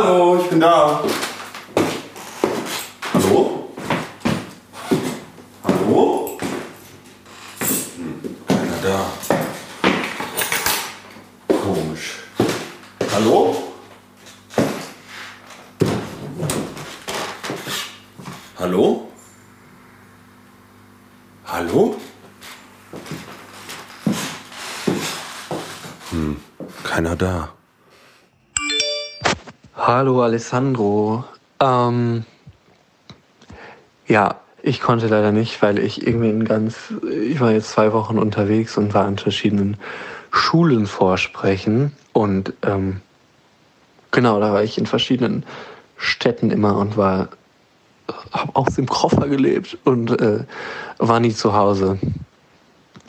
[0.00, 1.02] Hallo, ich bin da.
[3.14, 3.68] Hallo?
[5.64, 6.38] Hallo?
[7.96, 9.06] Hm, keiner da.
[11.48, 12.18] Komisch.
[13.12, 13.56] Hallo?
[18.60, 19.08] Hallo?
[21.44, 21.96] Hallo?
[26.10, 26.36] Hm,
[26.84, 27.57] keiner da.
[29.80, 31.22] Hallo Alessandro.
[31.60, 32.24] Ähm,
[34.08, 38.18] ja, ich konnte leider nicht, weil ich irgendwie in ganz, ich war jetzt zwei Wochen
[38.18, 39.76] unterwegs und war an verschiedenen
[40.32, 43.00] Schulen vorsprechen und ähm,
[44.10, 45.46] genau, da war ich in verschiedenen
[45.96, 47.28] Städten immer und war,
[48.32, 50.44] habe aus dem Koffer gelebt und äh,
[50.98, 52.00] war nie zu Hause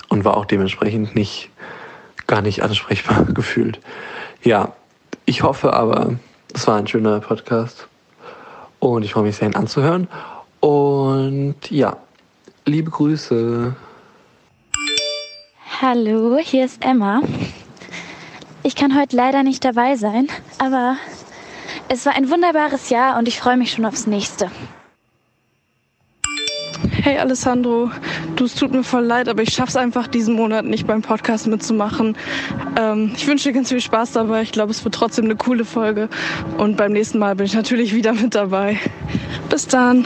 [0.10, 1.50] und war auch dementsprechend nicht,
[2.28, 3.80] gar nicht ansprechbar gefühlt.
[4.44, 4.74] Ja,
[5.26, 6.16] ich hoffe aber,
[6.54, 7.88] es war ein schöner Podcast
[8.80, 10.08] und ich freue mich sehr, ihn anzuhören.
[10.60, 11.98] Und ja,
[12.66, 13.76] liebe Grüße.
[15.82, 17.22] Hallo, hier ist Emma.
[18.64, 20.98] Ich kann heute leider nicht dabei sein, aber
[21.88, 24.52] es war ein wunderbares Jahr und ich freue mich schon aufs nächste.
[26.92, 27.90] Hey Alessandro,
[28.36, 31.48] du, es tut mir voll leid, aber ich schaff's einfach diesen Monat nicht beim Podcast
[31.48, 32.18] mitzumachen.
[32.78, 34.42] Ähm, ich wünsche dir ganz viel Spaß dabei.
[34.42, 36.10] Ich glaube, es wird trotzdem eine coole Folge.
[36.58, 38.80] Und beim nächsten Mal bin ich natürlich wieder mit dabei.
[39.50, 40.06] Bis dann.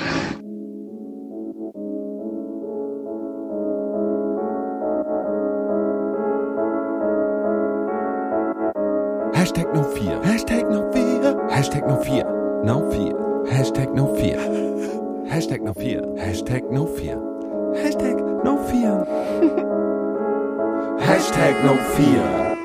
[21.24, 22.58] Hashtag no fear.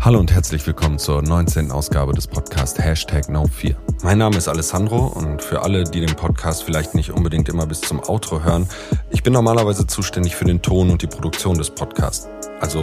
[0.00, 1.70] Hallo und herzlich willkommen zur 19.
[1.70, 3.76] Ausgabe des Podcasts Hashtag No4.
[4.02, 7.82] Mein Name ist Alessandro und für alle, die den Podcast vielleicht nicht unbedingt immer bis
[7.82, 8.66] zum Outro hören,
[9.10, 12.26] ich bin normalerweise zuständig für den Ton und die Produktion des Podcasts.
[12.60, 12.82] Also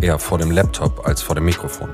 [0.00, 1.90] eher vor dem Laptop als vor dem Mikrofon.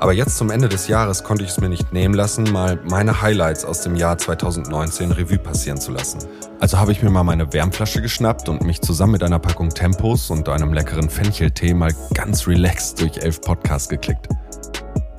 [0.00, 3.22] Aber jetzt zum Ende des Jahres konnte ich es mir nicht nehmen lassen, mal meine
[3.22, 6.18] Highlights aus dem Jahr 2019 Revue passieren zu lassen.
[6.58, 10.30] Also habe ich mir mal meine Wärmflasche geschnappt und mich zusammen mit einer Packung Tempos
[10.30, 14.28] und einem leckeren Fencheltee mal ganz relaxed durch elf Podcasts geklickt.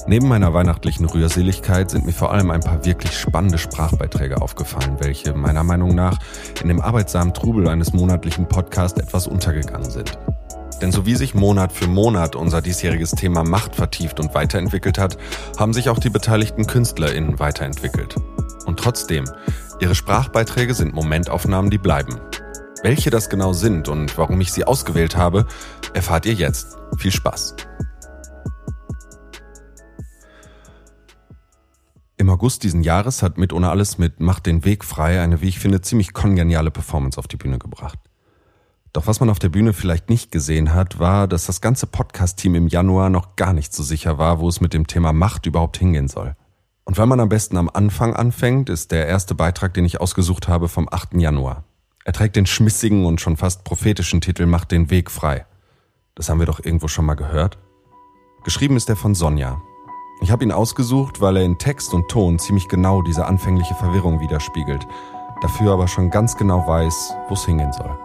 [0.05, 5.33] Neben meiner weihnachtlichen Rührseligkeit sind mir vor allem ein paar wirklich spannende Sprachbeiträge aufgefallen, welche
[5.33, 6.19] meiner Meinung nach
[6.61, 10.17] in dem arbeitsamen Trubel eines monatlichen Podcasts etwas untergegangen sind.
[10.83, 15.17] Denn so wie sich Monat für Monat unser diesjähriges Thema Macht vertieft und weiterentwickelt hat,
[15.57, 18.17] haben sich auch die beteiligten KünstlerInnen weiterentwickelt.
[18.65, 19.23] Und trotzdem,
[19.79, 22.19] ihre Sprachbeiträge sind Momentaufnahmen, die bleiben.
[22.81, 25.45] Welche das genau sind und warum ich sie ausgewählt habe,
[25.93, 26.77] erfahrt ihr jetzt.
[26.97, 27.55] Viel Spaß!
[32.17, 35.47] Im August diesen Jahres hat mit ohne alles mit Macht den Weg frei eine, wie
[35.47, 37.99] ich finde, ziemlich kongeniale Performance auf die Bühne gebracht.
[38.93, 42.53] Doch was man auf der Bühne vielleicht nicht gesehen hat, war, dass das ganze Podcast-Team
[42.53, 45.77] im Januar noch gar nicht so sicher war, wo es mit dem Thema Macht überhaupt
[45.77, 46.35] hingehen soll.
[46.85, 50.47] Und weil man am besten am Anfang anfängt, ist der erste Beitrag, den ich ausgesucht
[50.47, 51.15] habe, vom 8.
[51.15, 51.63] Januar.
[52.05, 55.47] Er trägt den schmissigen und schon fast prophetischen Titel Macht den Weg frei.
[56.13, 57.57] Das haben wir doch irgendwo schon mal gehört.
[58.43, 59.59] Geschrieben ist er von Sonja.
[60.21, 64.19] Ich habe ihn ausgesucht, weil er in Text und Ton ziemlich genau diese anfängliche Verwirrung
[64.19, 64.85] widerspiegelt,
[65.41, 68.02] dafür aber schon ganz genau weiß, wo es hingehen soll.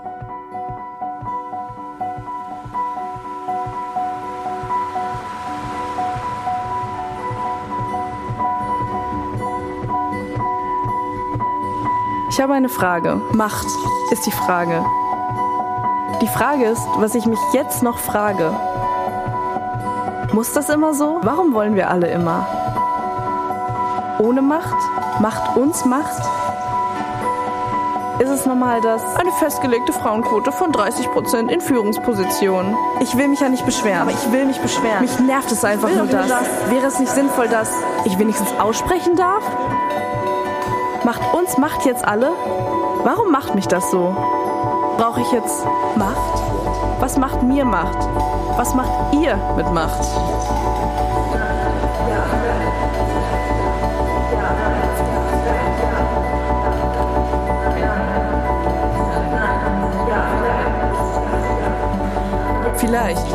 [12.39, 13.21] Ich habe eine Frage.
[13.33, 13.67] Macht
[14.13, 14.85] ist die Frage.
[16.23, 18.53] Die Frage ist, was ich mich jetzt noch frage.
[20.33, 21.19] Muss das immer so?
[21.23, 22.47] Warum wollen wir alle immer?
[24.21, 24.77] Ohne Macht?
[25.19, 26.23] Macht uns Macht?
[28.21, 32.77] Ist es normal, dass eine festgelegte Frauenquote von 30% in Führungspositionen?
[33.01, 34.03] Ich will mich ja nicht beschweren.
[34.03, 35.01] Aber ich will mich beschweren.
[35.01, 36.31] Mich nervt es einfach nur das.
[36.69, 37.73] Wäre es nicht sinnvoll, dass
[38.05, 39.43] ich wenigstens aussprechen darf?
[41.09, 42.33] Macht uns Macht jetzt alle?
[43.03, 44.15] Warum macht mich das so?
[44.99, 45.65] Brauche ich jetzt
[45.97, 46.43] Macht?
[47.01, 47.97] Was macht mir Macht?
[48.59, 50.05] Was macht ihr mit Macht?
[62.77, 63.27] Vielleicht.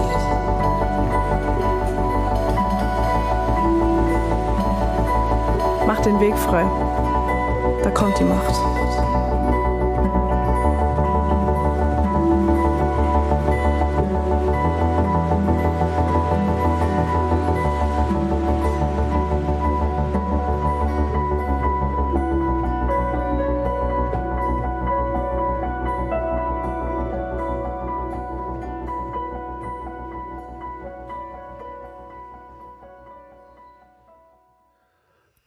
[5.88, 6.68] Mach den Weg frei.
[7.84, 9.03] Da kommt die Macht.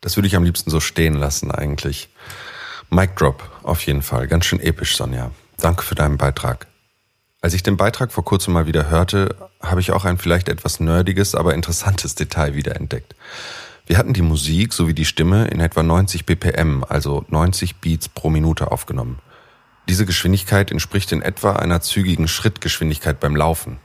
[0.07, 2.11] Das würde ich am liebsten so stehen lassen eigentlich.
[2.91, 4.29] Mic Drop, auf jeden Fall.
[4.29, 5.33] Ganz schön episch, Sonja.
[5.57, 6.69] Danke für deinen Beitrag.
[7.41, 10.79] Als ich den Beitrag vor kurzem mal wieder hörte, habe ich auch ein vielleicht etwas
[10.79, 13.17] nerdiges, aber interessantes Detail wiederentdeckt.
[13.87, 18.31] Wir hatten die Musik sowie die Stimme in etwa 90 BPM, also 90 Beats pro
[18.31, 19.19] Minute aufgenommen.
[19.89, 23.81] Diese Geschwindigkeit entspricht in etwa einer zügigen Schrittgeschwindigkeit beim Laufen.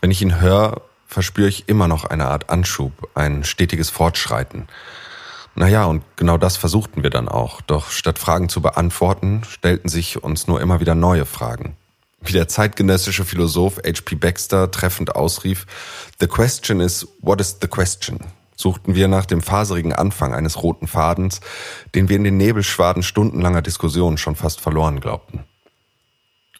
[0.00, 4.66] Wenn ich ihn höre, verspüre ich immer noch eine Art Anschub, ein stetiges Fortschreiten.
[5.56, 7.62] Naja, und genau das versuchten wir dann auch.
[7.62, 11.76] Doch statt Fragen zu beantworten, stellten sich uns nur immer wieder neue Fragen.
[12.20, 14.16] Wie der zeitgenössische Philosoph H.P.
[14.16, 15.66] Baxter treffend ausrief,
[16.20, 18.20] The question is, what is the question?
[18.54, 21.40] Suchten wir nach dem faserigen Anfang eines roten Fadens,
[21.94, 25.44] den wir in den Nebelschwaden stundenlanger Diskussionen schon fast verloren glaubten.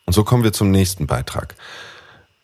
[0.06, 1.54] Und so kommen wir zum nächsten Beitrag.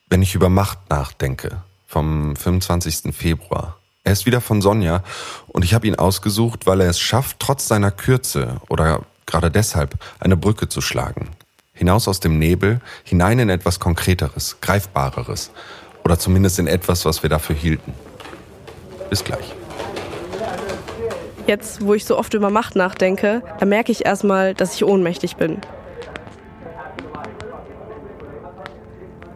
[0.09, 3.15] Wenn ich über Macht nachdenke, vom 25.
[3.15, 3.79] Februar.
[4.05, 5.05] Er ist wieder von Sonja
[5.49, 9.95] und ich habe ihn ausgesucht, weil er es schafft, trotz seiner Kürze oder gerade deshalb
[10.19, 11.29] eine Brücke zu schlagen.
[11.73, 15.53] Hinaus aus dem Nebel, hinein in etwas Konkreteres, Greifbareres
[16.05, 17.95] oder zumindest in etwas, was wir dafür hielten.
[19.09, 19.55] Bis gleich.
[21.47, 25.37] Jetzt, wo ich so oft über Macht nachdenke, da merke ich erstmal, dass ich ohnmächtig
[25.37, 25.61] bin.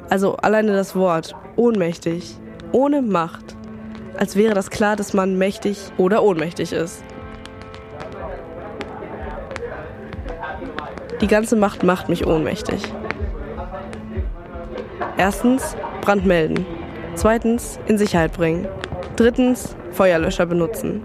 [0.08, 2.36] Also alleine das Wort ohnmächtig,
[2.72, 3.55] ohne Macht
[4.16, 7.02] als wäre das klar, dass man mächtig oder ohnmächtig ist.
[11.20, 12.82] Die ganze Macht macht mich ohnmächtig.
[15.16, 16.66] Erstens, Brand melden.
[17.14, 18.68] Zweitens, in Sicherheit bringen.
[19.16, 21.02] Drittens, Feuerlöscher benutzen.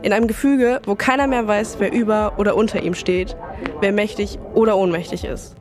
[0.00, 3.36] In einem Gefüge, wo keiner mehr weiß, wer über oder unter ihm steht,
[3.80, 5.56] wer mächtig oder ohnmächtig ist.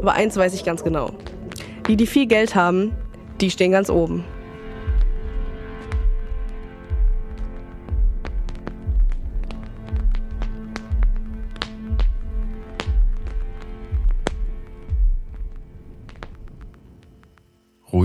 [0.00, 1.10] Aber eins weiß ich ganz genau.
[1.86, 2.96] Die, die viel Geld haben,
[3.40, 4.24] die stehen ganz oben.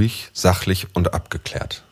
[0.01, 1.83] Ruhig, sachlich und abgeklärt.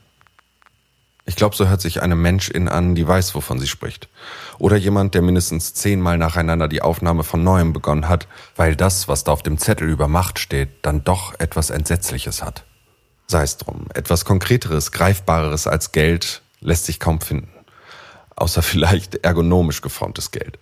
[1.25, 4.09] Ich glaube, so hört sich eine Menschin an, die weiß, wovon sie spricht.
[4.57, 9.25] Oder jemand, der mindestens zehnmal nacheinander die Aufnahme von neuem begonnen hat, weil das, was
[9.25, 12.63] da auf dem Zettel über Macht steht, dann doch etwas Entsetzliches hat.
[13.27, 17.53] Sei es drum, etwas Konkreteres, Greifbareres als Geld lässt sich kaum finden.
[18.35, 20.57] Außer vielleicht ergonomisch geformtes Geld.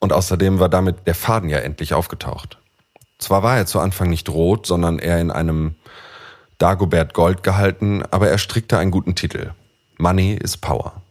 [0.00, 2.58] Und außerdem war damit der Faden ja endlich aufgetaucht.
[3.18, 5.76] Zwar war er zu Anfang nicht rot, sondern eher in einem
[6.62, 9.50] Dagobert Gold gehalten, aber er strickte einen guten Titel.
[9.98, 11.02] Money is Power.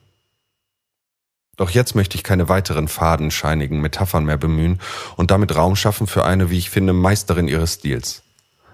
[1.57, 4.79] Doch jetzt möchte ich keine weiteren fadenscheinigen Metaphern mehr bemühen
[5.17, 8.23] und damit Raum schaffen für eine, wie ich finde, Meisterin ihres Stils.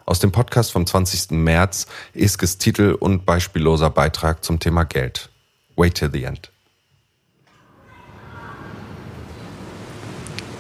[0.06, 1.32] Aus dem Podcast vom 20.
[1.32, 5.30] März Eskes Titel und beispielloser Beitrag zum Thema Geld.
[5.78, 6.52] Wait till the end.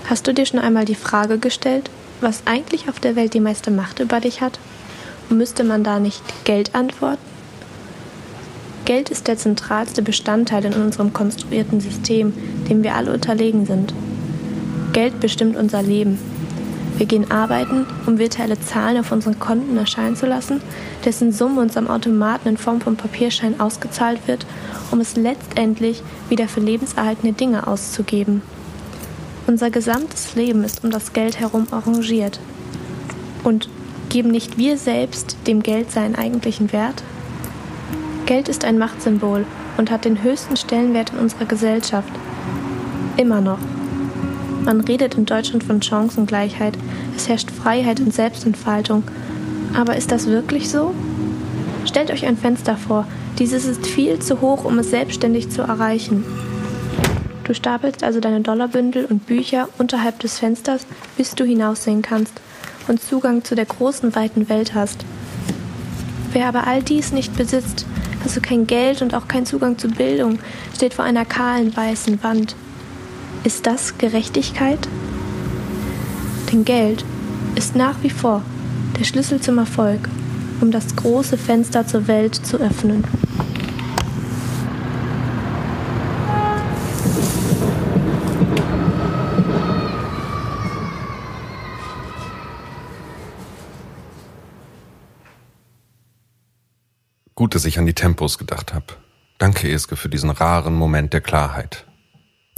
[0.10, 3.70] Hast du dir schon einmal die Frage gestellt, was eigentlich auf der Welt die meiste
[3.70, 4.58] Macht über dich hat?
[5.29, 7.22] Müsste man da nicht Geld antworten?
[8.86, 12.31] Geld ist der zentralste Bestandteil in unserem konstruierten System,
[12.69, 13.93] dem wir alle unterlegen sind.
[14.93, 16.17] Geld bestimmt unser Leben.
[16.98, 20.62] Wir gehen arbeiten, um virtuelle Zahlen auf unseren Konten erscheinen zu lassen,
[21.03, 24.46] dessen Summe uns am Automaten in Form von Papierschein ausgezahlt wird,
[24.91, 28.41] um es letztendlich wieder für lebenserhaltende Dinge auszugeben.
[29.46, 32.39] Unser gesamtes Leben ist um das Geld herum arrangiert.
[33.43, 33.69] Und
[34.10, 37.04] Geben nicht wir selbst dem Geld seinen eigentlichen Wert?
[38.26, 39.46] Geld ist ein Machtsymbol
[39.78, 42.12] und hat den höchsten Stellenwert in unserer Gesellschaft.
[43.18, 43.60] Immer noch.
[44.64, 46.78] Man redet in Deutschland von Chancengleichheit,
[47.18, 49.04] es herrscht Freiheit und Selbstentfaltung.
[49.74, 50.94] Aber ist das wirklich so?
[51.86, 53.06] Stellt euch ein Fenster vor,
[53.40, 56.24] dieses ist viel zu hoch, um es selbstständig zu erreichen.
[57.44, 60.86] Du stapelst also deine Dollarbündel und Bücher unterhalb des Fensters,
[61.18, 62.34] bis du hinaussehen kannst
[62.88, 65.06] und Zugang zu der großen, weiten Welt hast.
[66.34, 67.86] Wer aber all dies nicht besitzt,
[68.24, 70.39] also kein Geld und auch keinen Zugang zu Bildung,
[70.75, 72.56] steht vor einer kahlen, weißen Wand.
[73.44, 74.88] Ist das Gerechtigkeit?
[76.51, 77.06] Denn Geld
[77.56, 78.41] ist nach wie vor
[79.00, 80.10] der Schlüssel zum Erfolg,
[80.62, 83.03] um das große Fenster zur Welt zu öffnen.
[97.38, 98.96] Gut, dass ich an die Tempos gedacht habe.
[99.38, 101.86] Danke, Eske, für diesen raren Moment der Klarheit.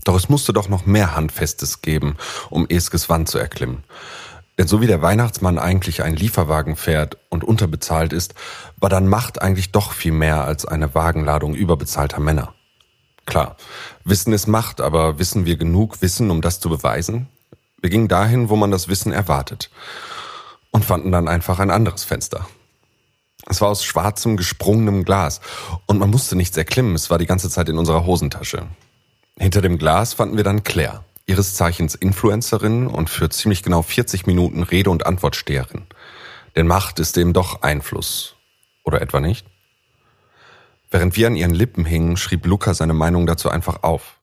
[0.06, 2.16] Doch es musste doch noch mehr Handfestes geben,
[2.50, 3.84] um Eskes Wand zu erklimmen.
[4.58, 8.36] Denn so wie der Weihnachtsmann eigentlich einen Lieferwagen fährt und unterbezahlt ist,
[8.78, 12.54] war dann Macht eigentlich doch viel mehr als eine Wagenladung überbezahlter Männer.
[13.26, 13.58] Klar,
[14.06, 17.28] Wissen ist Macht, aber wissen wir genug Wissen, um das zu beweisen?
[17.82, 19.72] Wir gingen dahin, wo man das Wissen erwartet
[20.72, 22.48] und fanden dann einfach ein anderes Fenster.
[23.50, 25.42] Es war aus schwarzem, gesprungenem Glas
[25.88, 28.68] und man musste nichts erklimmen, es war die ganze Zeit in unserer Hosentasche.
[29.40, 34.28] Hinter dem Glas fanden wir dann Claire, ihres Zeichens Influencerin und für ziemlich genau 40
[34.28, 35.88] Minuten Rede- und Antwortsteherin.
[36.56, 38.36] Denn Macht ist eben doch Einfluss.
[38.84, 39.48] Oder etwa nicht?
[40.92, 44.20] Während wir an ihren Lippen hingen, schrieb Luca seine Meinung dazu einfach auf.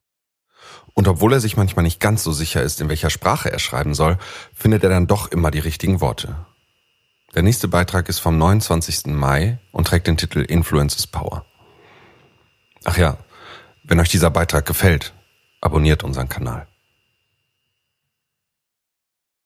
[0.93, 3.93] Und obwohl er sich manchmal nicht ganz so sicher ist, in welcher Sprache er schreiben
[3.93, 4.17] soll,
[4.53, 6.35] findet er dann doch immer die richtigen Worte.
[7.35, 9.07] Der nächste Beitrag ist vom 29.
[9.07, 11.45] Mai und trägt den Titel Influences Power.
[12.85, 13.17] Ach ja,
[13.83, 15.13] wenn euch dieser Beitrag gefällt,
[15.59, 16.67] abonniert unseren Kanal.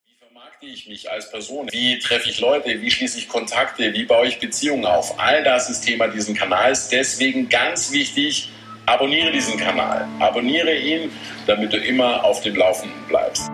[0.05, 1.67] Wie vermarkte ich mich als Person?
[1.71, 2.81] Wie treffe ich Leute?
[2.81, 3.93] Wie schließe ich Kontakte?
[3.93, 5.19] Wie baue ich Beziehungen auf?
[5.19, 6.89] All das ist Thema dieses Kanals.
[6.89, 8.51] Deswegen ganz wichtig,
[8.85, 10.07] abonniere diesen Kanal.
[10.19, 11.11] Abonniere ihn,
[11.47, 13.49] damit du immer auf dem Laufenden bleibst.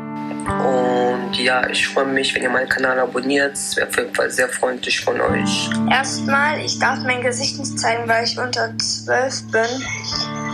[0.47, 3.53] Und ja, ich freue mich, wenn ihr meinen Kanal abonniert.
[3.53, 5.69] Es wäre auf jeden Fall sehr freundlich von euch.
[5.91, 9.61] Erstmal, ich darf mein Gesicht nicht zeigen, weil ich unter 12 bin.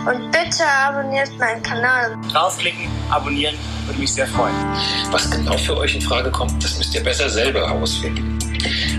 [0.06, 2.16] Und bitte abonniert meinen Kanal.
[2.30, 3.54] Draufklicken, abonnieren,
[3.86, 4.54] würde mich sehr freuen.
[5.10, 8.38] Was genau für euch in Frage kommt, das müsst ihr besser selber herausfinden.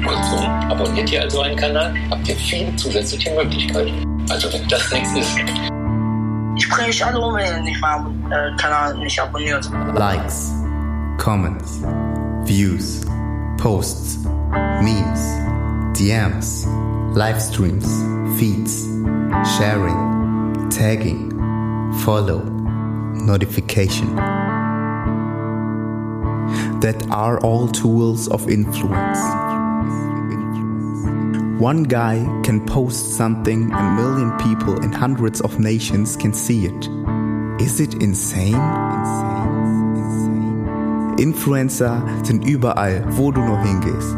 [0.03, 4.25] Kurzum, abonniert ihr also einen Kanal, habt ihr viele zusätzliche Möglichkeiten.
[4.29, 5.37] Also wenn das nichts ist.
[6.57, 9.69] Ich bringe euch alle um, wenn ihr nicht meinen äh, Kanal nicht abonniert.
[9.93, 10.53] Likes,
[11.17, 11.79] Comments,
[12.47, 13.05] Views,
[13.57, 15.19] Posts, Memes,
[15.97, 16.65] DMs,
[17.15, 17.85] live streams,
[18.37, 18.85] Feeds,
[19.57, 21.31] Sharing, Tagging,
[22.03, 22.43] Follow,
[23.13, 24.15] Notification.
[26.81, 29.19] That are all tools of influence.
[31.59, 36.89] One guy can post something, a million people in hundreds of nations can see it.
[37.61, 38.84] Is it insane?
[41.17, 44.17] Influencer sind überall, wo du nur hingehst.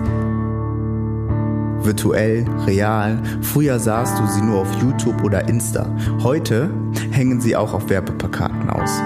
[1.86, 3.22] Virtuell, real.
[3.42, 5.88] Früher sahst du sie nur auf YouTube oder Insta.
[6.24, 6.72] Heute
[7.12, 9.00] hängen sie auch auf Werbeplakaten aus.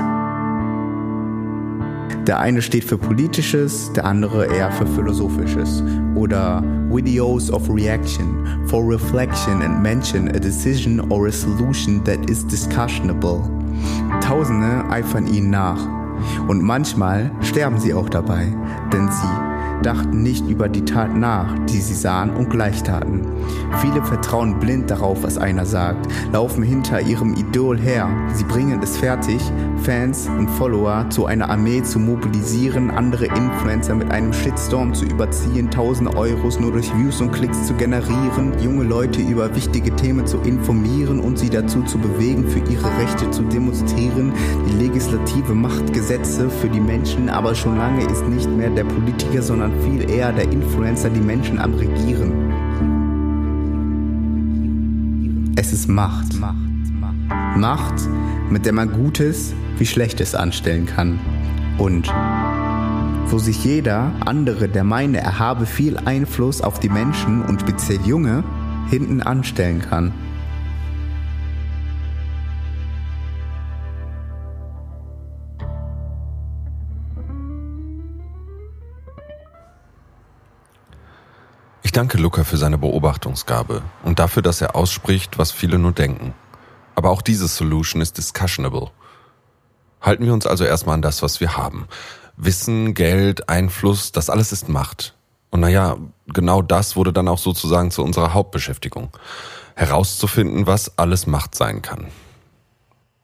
[2.27, 5.83] Der eine steht für politisches, der andere eher für philosophisches.
[6.15, 12.45] Oder Videos of Reaction for Reflection and Mention a Decision or a Solution that is
[12.48, 13.41] discussionable.
[14.21, 16.00] Tausende eifern ihnen nach.
[16.47, 18.47] Und manchmal sterben sie auch dabei,
[18.91, 19.50] denn sie
[19.81, 23.21] dachten nicht über die Tat nach, die sie sahen und gleich taten.
[23.81, 28.09] Viele vertrauen blind darauf, was einer sagt, laufen hinter ihrem Idol her.
[28.33, 29.41] Sie bringen es fertig,
[29.83, 35.71] Fans und Follower zu einer Armee zu mobilisieren, andere Influencer mit einem Shitstorm zu überziehen,
[35.71, 40.38] tausende Euros nur durch Views und Klicks zu generieren, junge Leute über wichtige Themen zu
[40.39, 44.33] informieren und sie dazu zu bewegen, für ihre Rechte zu demonstrieren.
[44.67, 49.41] Die Legislative macht Gesetze für die Menschen, aber schon lange ist nicht mehr der Politiker,
[49.41, 52.31] sondern viel eher der Influencer die Menschen am Regieren.
[55.55, 56.39] Es ist Macht.
[56.39, 56.55] Macht,
[56.99, 57.57] Macht.
[57.57, 58.09] Macht,
[58.49, 61.19] mit der man Gutes wie Schlechtes anstellen kann.
[61.77, 62.11] Und
[63.27, 67.99] wo sich jeder andere, der meine, er habe viel Einfluss auf die Menschen und speziell
[68.05, 68.43] Junge,
[68.89, 70.11] hinten anstellen kann.
[81.91, 86.33] Ich danke Luca für seine Beobachtungsgabe und dafür, dass er ausspricht, was viele nur denken.
[86.95, 88.91] Aber auch diese Solution ist discussionable.
[90.00, 91.89] Halten wir uns also erstmal an das, was wir haben.
[92.38, 95.17] Wissen, Geld, Einfluss, das alles ist Macht.
[95.50, 99.10] Und naja, genau das wurde dann auch sozusagen zu unserer Hauptbeschäftigung.
[99.75, 102.07] Herauszufinden, was alles Macht sein kann.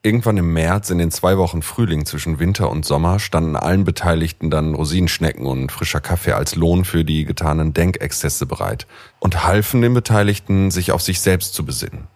[0.04, 4.50] Irgendwann im März, in den zwei Wochen Frühling zwischen Winter und Sommer, standen allen Beteiligten
[4.50, 8.88] dann Rosinenschnecken und frischer Kaffee als Lohn für die getanen Denkexzesse bereit
[9.20, 12.08] und halfen den Beteiligten, sich auf sich selbst zu besinnen.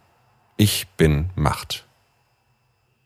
[0.57, 1.87] Ich bin Macht.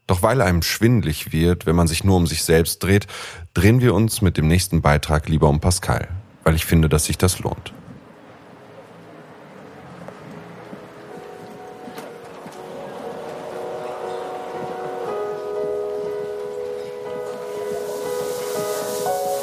[0.08, 3.08] Doch weil einem schwindlig wird, wenn man sich nur um sich selbst dreht,
[3.54, 6.10] drehen wir uns mit dem nächsten Beitrag lieber um Pascal,
[6.44, 7.74] weil ich finde, dass sich das lohnt.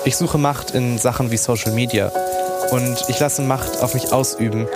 [0.05, 2.11] Ich suche Macht in Sachen wie Social Media
[2.73, 4.67] und ich lasse Macht auf mich ausüben,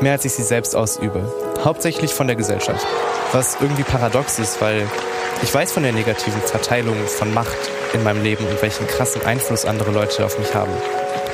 [0.00, 1.26] mehr als ich sie selbst ausübe.
[1.64, 2.86] Hauptsächlich von der Gesellschaft.
[3.32, 4.86] Was irgendwie paradox ist, weil
[5.42, 7.56] ich weiß von der negativen Verteilung von Macht
[7.94, 10.72] in meinem Leben und welchen krassen Einfluss andere Leute auf mich haben.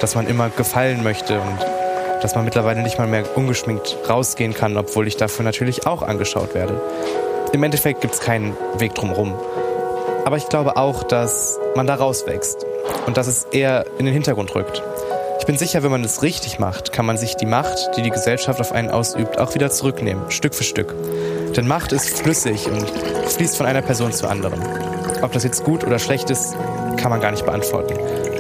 [0.01, 1.59] Dass man immer gefallen möchte und
[2.23, 6.55] dass man mittlerweile nicht mal mehr ungeschminkt rausgehen kann, obwohl ich dafür natürlich auch angeschaut
[6.55, 6.81] werde.
[7.53, 9.35] Im Endeffekt gibt es keinen Weg drumherum.
[10.25, 12.70] Aber ich glaube auch, dass man da rauswächst
[13.07, 14.83] und dass es eher in den Hintergrund rückt.
[15.39, 18.11] Ich bin sicher, wenn man es richtig macht, kann man sich die Macht, die die
[18.11, 20.95] Gesellschaft auf einen ausübt, auch wieder zurücknehmen, Stück für Stück.
[21.57, 22.89] Denn Macht ist flüssig und
[23.31, 24.63] fließt von einer Person zur anderen.
[25.23, 26.55] Ob das jetzt gut oder schlecht ist,
[26.97, 27.95] kann man gar nicht beantworten.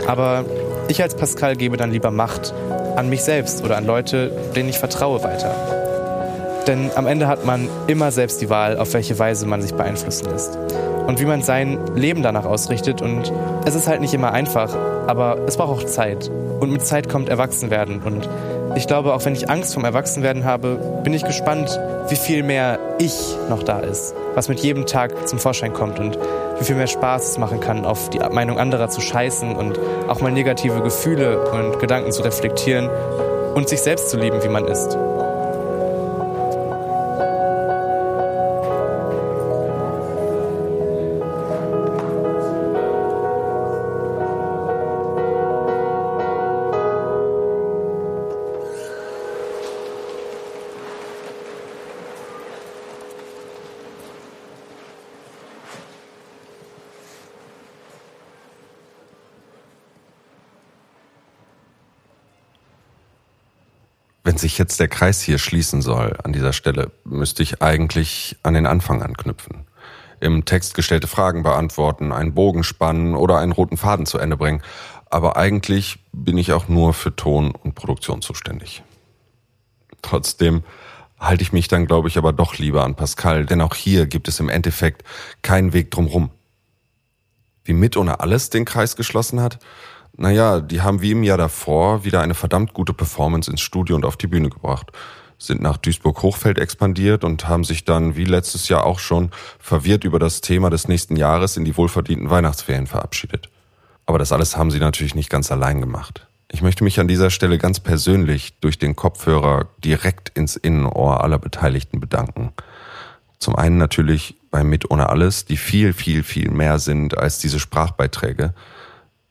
[0.06, 0.44] Aber
[0.88, 2.52] ich als Pascal gebe dann lieber Macht
[2.96, 5.54] an mich selbst oder an Leute, denen ich vertraue, weiter.
[6.66, 10.26] Denn am Ende hat man immer selbst die Wahl, auf welche Weise man sich beeinflussen
[10.30, 10.58] lässt.
[11.10, 13.02] Und wie man sein Leben danach ausrichtet.
[13.02, 13.32] Und
[13.64, 14.72] es ist halt nicht immer einfach,
[15.08, 16.30] aber es braucht auch Zeit.
[16.60, 18.00] Und mit Zeit kommt Erwachsenwerden.
[18.04, 18.28] Und
[18.76, 22.78] ich glaube, auch wenn ich Angst vom Erwachsenwerden habe, bin ich gespannt, wie viel mehr
[23.00, 26.16] ich noch da ist, was mit jedem Tag zum Vorschein kommt und
[26.60, 30.20] wie viel mehr Spaß es machen kann, auf die Meinung anderer zu scheißen und auch
[30.20, 32.88] mal negative Gefühle und Gedanken zu reflektieren
[33.56, 34.96] und sich selbst zu lieben, wie man ist.
[64.40, 68.66] Sich jetzt der Kreis hier schließen soll an dieser Stelle, müsste ich eigentlich an den
[68.66, 69.66] Anfang anknüpfen.
[70.20, 74.62] Im Text gestellte Fragen beantworten, einen Bogen spannen oder einen roten Faden zu Ende bringen.
[75.08, 78.82] Aber eigentlich bin ich auch nur für Ton und Produktion zuständig.
[80.02, 80.62] Trotzdem
[81.18, 84.28] halte ich mich dann, glaube ich, aber doch lieber an Pascal, denn auch hier gibt
[84.28, 85.04] es im Endeffekt
[85.42, 86.30] keinen Weg drumrum.
[87.64, 89.58] Wie mit ohne alles den Kreis geschlossen hat,
[90.16, 94.04] naja, die haben wie im Jahr davor wieder eine verdammt gute Performance ins Studio und
[94.04, 94.92] auf die Bühne gebracht,
[95.38, 100.18] sind nach Duisburg-Hochfeld expandiert und haben sich dann, wie letztes Jahr auch schon, verwirrt über
[100.18, 103.48] das Thema des nächsten Jahres in die wohlverdienten Weihnachtsferien verabschiedet.
[104.06, 106.26] Aber das alles haben sie natürlich nicht ganz allein gemacht.
[106.52, 111.38] Ich möchte mich an dieser Stelle ganz persönlich durch den Kopfhörer direkt ins Innenohr aller
[111.38, 112.52] Beteiligten bedanken.
[113.38, 117.60] Zum einen natürlich bei Mit ohne alles, die viel, viel, viel mehr sind als diese
[117.60, 118.52] Sprachbeiträge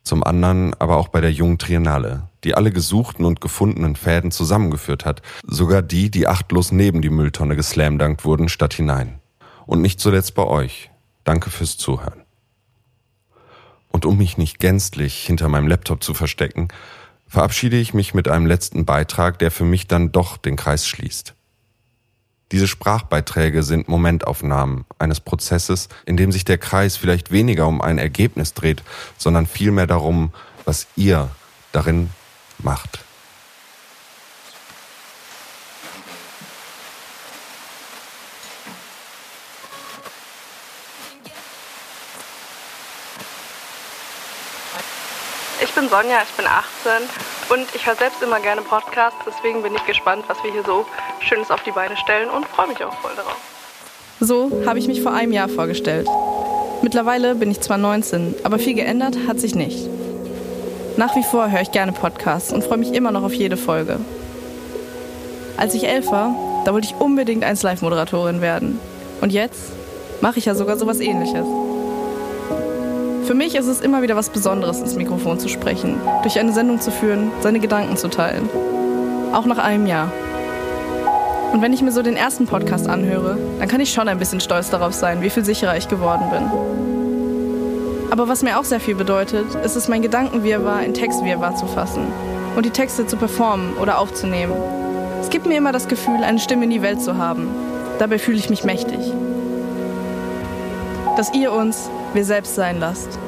[0.09, 5.05] zum anderen aber auch bei der jungen Triennale, die alle gesuchten und gefundenen Fäden zusammengeführt
[5.05, 9.19] hat, sogar die, die achtlos neben die Mülltonne geslamdankt wurden, statt hinein.
[9.67, 10.89] Und nicht zuletzt bei euch.
[11.25, 12.23] Danke fürs Zuhören.
[13.91, 16.69] Und um mich nicht gänzlich hinter meinem Laptop zu verstecken,
[17.27, 21.35] verabschiede ich mich mit einem letzten Beitrag, der für mich dann doch den Kreis schließt.
[22.51, 27.99] Diese Sprachbeiträge sind Momentaufnahmen eines Prozesses, in dem sich der Kreis vielleicht weniger um ein
[27.99, 28.83] Ergebnis dreht,
[29.17, 30.31] sondern vielmehr darum,
[30.65, 31.29] was ihr
[31.71, 32.09] darin
[32.57, 32.99] macht.
[45.69, 47.07] Ich bin Sonja, ich bin 18
[47.51, 50.83] und ich höre selbst immer gerne Podcasts, deswegen bin ich gespannt, was wir hier so
[51.19, 53.37] Schönes auf die Beine stellen und freue mich auch voll darauf.
[54.19, 56.07] So habe ich mich vor einem Jahr vorgestellt.
[56.81, 59.87] Mittlerweile bin ich zwar 19, aber viel geändert hat sich nicht.
[60.97, 63.99] Nach wie vor höre ich gerne Podcasts und freue mich immer noch auf jede Folge.
[65.55, 66.33] Als ich elf war,
[66.65, 68.79] da wollte ich unbedingt als Live-Moderatorin werden.
[69.21, 69.71] Und jetzt
[70.19, 71.45] mache ich ja sogar sowas ähnliches.
[73.29, 76.81] Für mich ist es immer wieder was Besonderes, ins Mikrofon zu sprechen, durch eine Sendung
[76.81, 78.49] zu führen, seine Gedanken zu teilen.
[79.33, 80.11] Auch nach einem Jahr.
[81.53, 84.39] Und wenn ich mir so den ersten Podcast anhöre, dann kann ich schon ein bisschen
[84.39, 88.09] stolz darauf sein, wie viel sicherer ich geworden bin.
[88.09, 92.07] Aber was mir auch sehr viel bedeutet, ist es, mein Gedankenwirrwarr in Textwirrwarr zu fassen
[92.55, 94.55] und die Texte zu performen oder aufzunehmen.
[95.21, 97.47] Es gibt mir immer das Gefühl, eine Stimme in die Welt zu haben.
[97.99, 98.97] Dabei fühle ich mich mächtig.
[101.15, 103.19] Dass ihr uns wir selbst sein lasst.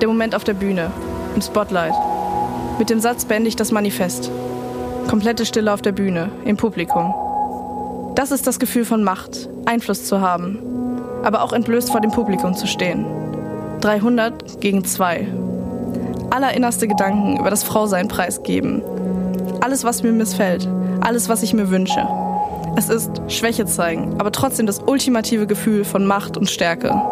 [0.00, 0.90] Der Moment auf der Bühne,
[1.34, 1.94] im Spotlight.
[2.78, 4.30] Mit dem Satz beende ich das Manifest.
[5.08, 7.14] Komplette Stille auf der Bühne, im Publikum.
[8.14, 10.58] Das ist das Gefühl von Macht, Einfluss zu haben,
[11.22, 13.06] aber auch entblößt vor dem Publikum zu stehen.
[13.80, 15.26] 300 gegen 2.
[16.30, 18.82] Allerinnerste Gedanken über das Frausein preisgeben.
[19.60, 20.68] Alles, was mir missfällt,
[21.00, 22.06] alles, was ich mir wünsche.
[22.76, 27.02] Es ist Schwäche zeigen, aber trotzdem das ultimative Gefühl von Macht und Stärke.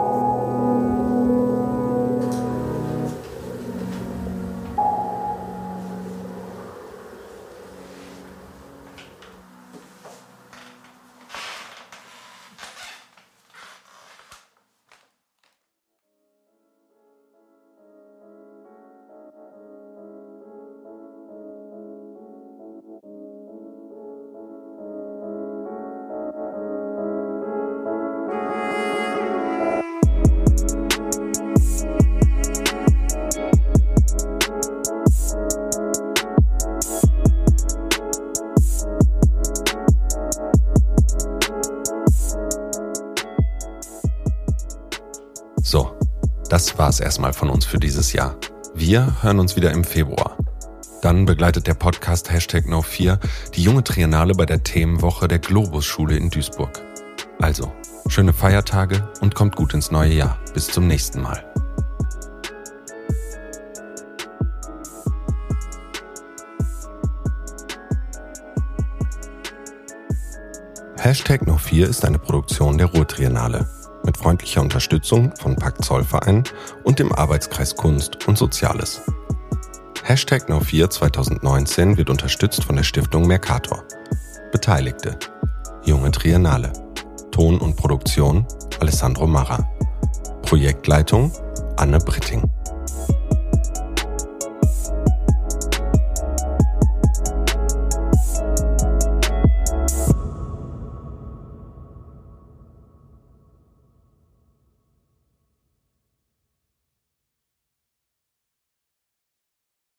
[46.81, 48.37] Das war's erstmal von uns für dieses Jahr.
[48.75, 50.39] Wir hören uns wieder im Februar.
[51.03, 53.19] Dann begleitet der Podcast Hashtag No4
[53.55, 56.83] die junge Triennale bei der Themenwoche der Globus-Schule in Duisburg.
[57.39, 57.71] Also,
[58.07, 60.39] schöne Feiertage und kommt gut ins neue Jahr.
[60.55, 61.45] Bis zum nächsten Mal.
[70.97, 73.69] Hashtag No4 ist eine Produktion der Ruhrtriennale
[74.05, 76.45] mit freundlicher Unterstützung von Pakt Zollverein
[76.85, 79.03] und dem Arbeitskreis Kunst und Soziales.
[80.05, 83.85] Hashtag No4 2019 wird unterstützt von der Stiftung Mercator.
[84.53, 85.19] Beteiligte
[85.85, 86.73] Junge Triennale.
[87.31, 88.47] Ton und Produktion
[88.81, 89.69] Alessandro Marra.
[90.43, 91.33] Projektleitung
[91.77, 92.43] Anne Britting.